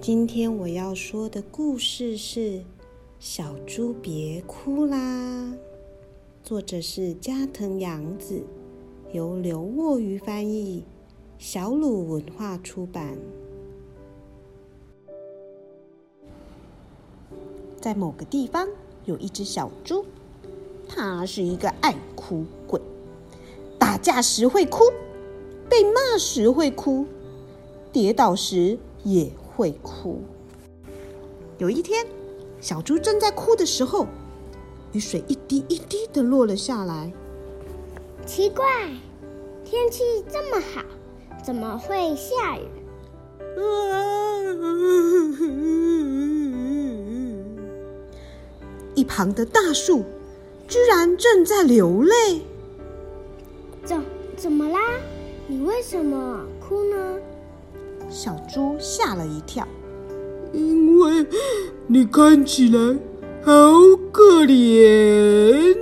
[0.00, 2.40] 今天我要说的故事是
[3.18, 4.96] 《小猪别哭啦》，
[6.42, 8.42] 作者是加藤洋子，
[9.12, 10.82] 由刘沃瑜翻译，
[11.36, 13.14] 小鲁文化出版。
[17.78, 18.66] 在某个地方
[19.04, 20.06] 有一只小猪，
[20.88, 22.80] 它是一个爱哭鬼，
[23.78, 24.84] 打架时会哭，
[25.68, 27.04] 被骂时会哭，
[27.92, 29.30] 跌倒时也。
[29.60, 30.22] 会哭。
[31.58, 32.06] 有一天，
[32.62, 34.06] 小猪正在哭的时候，
[34.92, 37.12] 雨水一滴一滴的落了下来。
[38.24, 38.64] 奇怪，
[39.62, 40.82] 天气这么好，
[41.44, 42.62] 怎么会下雨？
[48.94, 50.04] 一旁的大树
[50.66, 52.40] 居然正在流泪。
[53.84, 54.02] 怎
[54.38, 54.80] 怎么啦？
[55.46, 57.18] 你为什么哭呢？
[58.10, 59.66] 小猪吓了一跳，
[60.52, 61.24] 因为
[61.86, 62.98] 你看起来
[63.40, 63.52] 好
[64.10, 65.78] 可怜。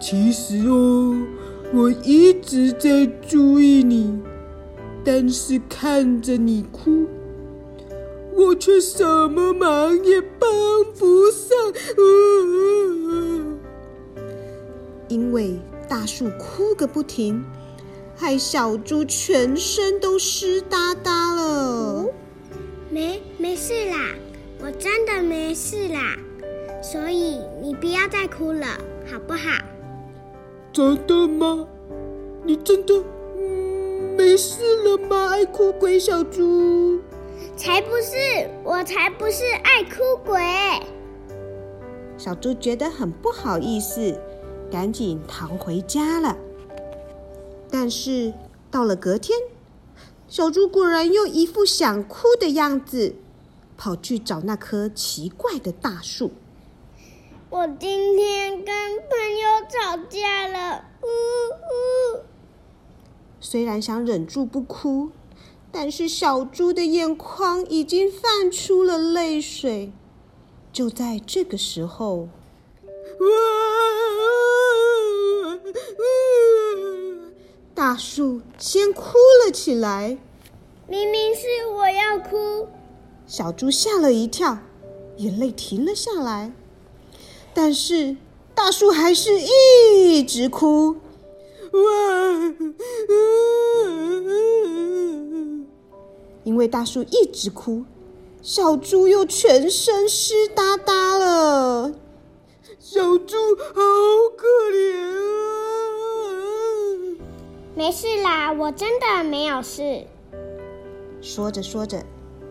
[0.00, 1.16] 其实哦，
[1.72, 4.18] 我一直在注意你，
[5.04, 7.06] 但是看着你哭，
[8.34, 10.50] 我却什么忙也帮
[10.98, 11.56] 不上。
[15.06, 17.44] 因为大树哭个不停。
[18.20, 22.04] 害小猪全身都湿哒哒了。
[22.90, 23.96] 没没事啦，
[24.62, 26.18] 我真的没事啦，
[26.82, 28.66] 所以你不要再哭了，
[29.10, 29.64] 好不好？
[30.70, 31.66] 真的吗？
[32.44, 33.02] 你真的
[34.18, 35.28] 没事了吗？
[35.30, 37.00] 爱哭鬼小猪？
[37.56, 40.38] 才不是，我才不是爱哭鬼。
[42.18, 44.14] 小猪觉得很不好意思，
[44.70, 46.36] 赶紧逃回家了。
[47.70, 48.34] 但是
[48.70, 49.38] 到了隔天，
[50.28, 53.14] 小猪果然又一副想哭的样子，
[53.76, 56.32] 跑去找那棵奇怪的大树。
[57.48, 62.20] 我今天跟朋友吵架了，呜呜。
[63.40, 65.10] 虽然想忍住不哭，
[65.72, 69.92] 但是小猪的眼眶已经泛出了泪水。
[70.72, 72.28] 就在这个时候，
[77.90, 79.14] 大树先哭
[79.44, 80.16] 了起来。
[80.86, 81.40] 明明是
[81.74, 82.68] 我要哭，
[83.26, 84.58] 小猪吓了一跳，
[85.16, 86.52] 眼泪停了下来。
[87.52, 88.16] 但是
[88.54, 90.98] 大树还是一直哭。
[96.44, 97.84] 因为大树一直哭，
[98.40, 101.92] 小猪又全身湿哒哒了。
[102.78, 103.36] 小猪
[103.74, 103.82] 好
[104.36, 105.29] 可怜啊！
[107.80, 110.04] 没事啦，我真的没有事。
[111.22, 112.04] 说着说着，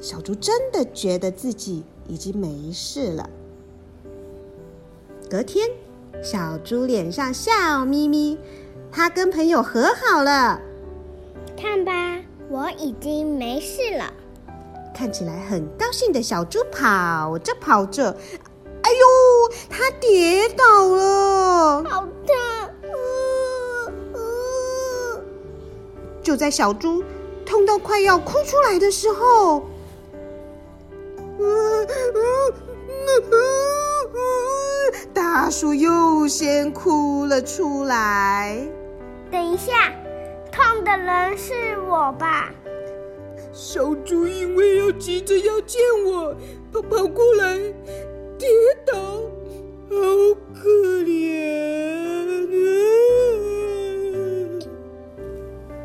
[0.00, 3.28] 小猪真的觉得自己已经没事了。
[5.28, 5.68] 隔天，
[6.22, 8.38] 小猪脸上笑眯眯，
[8.92, 10.60] 他跟朋友和好了。
[11.60, 14.04] 看吧，我已经没事了。
[14.94, 18.16] 看起来很高兴的小猪跑着跑着，
[18.82, 22.06] 哎呦，它跌倒了，好
[26.26, 27.04] 就在小猪
[27.44, 29.62] 痛到快要哭出来的时候，
[35.14, 38.58] 大树又先哭了出来。
[39.30, 39.92] 等一下，
[40.50, 42.52] 痛的人是我吧？
[43.52, 46.34] 小猪因为要急着要见我，
[46.72, 47.56] 跑跑过来，
[48.36, 48.48] 跌
[48.84, 49.96] 倒，好
[50.52, 50.68] 可
[51.04, 51.35] 怜。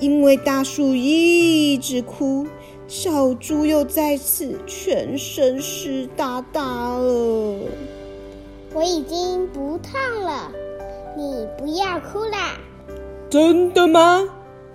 [0.00, 2.46] 因为大树一直哭，
[2.88, 6.62] 小猪又再次全身湿哒哒
[6.98, 7.58] 了。
[8.72, 10.50] 我已经不痛了，
[11.16, 12.58] 你不要哭啦！
[13.28, 14.26] 真的吗？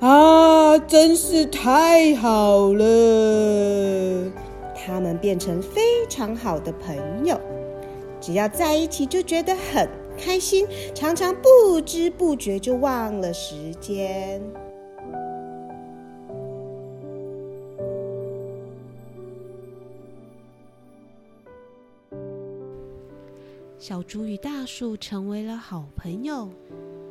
[0.00, 4.32] 啊，真是太好了！
[4.74, 7.38] 他们变成非常好的朋友，
[8.20, 14.42] 只要在一起就觉得很开心，常常不知不觉就忘了时间。
[23.82, 26.48] 小猪与大树成为了好朋友，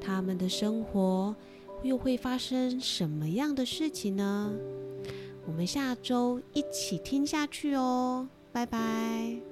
[0.00, 1.34] 他们的生活
[1.82, 4.52] 又会发生什么样的事情呢？
[5.44, 9.51] 我们下周一起听下去哦，拜拜。